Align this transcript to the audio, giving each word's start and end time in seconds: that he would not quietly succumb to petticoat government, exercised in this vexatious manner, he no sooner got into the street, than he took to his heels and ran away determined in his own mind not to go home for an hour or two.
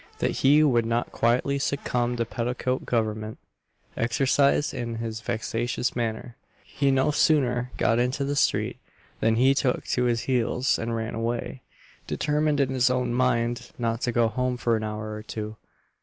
that 0.17 0.37
he 0.41 0.63
would 0.63 0.83
not 0.83 1.11
quietly 1.11 1.59
succumb 1.59 2.15
to 2.17 2.25
petticoat 2.25 2.87
government, 2.87 3.37
exercised 3.95 4.73
in 4.73 4.97
this 4.99 5.21
vexatious 5.21 5.95
manner, 5.95 6.35
he 6.63 6.89
no 6.89 7.11
sooner 7.11 7.69
got 7.77 7.99
into 7.99 8.25
the 8.25 8.35
street, 8.35 8.77
than 9.19 9.35
he 9.35 9.53
took 9.53 9.85
to 9.85 10.05
his 10.05 10.21
heels 10.21 10.79
and 10.79 10.95
ran 10.95 11.13
away 11.13 11.61
determined 12.07 12.59
in 12.59 12.69
his 12.71 12.89
own 12.89 13.13
mind 13.13 13.69
not 13.77 14.01
to 14.01 14.11
go 14.11 14.27
home 14.27 14.57
for 14.57 14.75
an 14.75 14.83
hour 14.83 15.11
or 15.13 15.21
two. 15.21 15.55